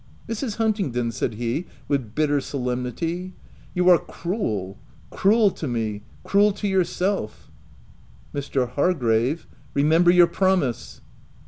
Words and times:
"Mrs. 0.27 0.55
Huntingdon," 0.55 1.11
said 1.11 1.35
he 1.35 1.65
with 1.87 2.15
bitter 2.15 2.41
solemnity," 2.41 3.33
you 3.75 3.87
are 3.87 3.99
cruel— 3.99 4.79
cruel 5.11 5.51
to 5.51 5.67
me— 5.67 6.01
cruel 6.23 6.51
to 6.53 6.67
yourself." 6.67 7.51
* 7.91 8.33
Mr. 8.33 8.67
Hargrave, 8.67 9.45
remember 9.75 10.09
your 10.09 10.25
promise." 10.25 11.01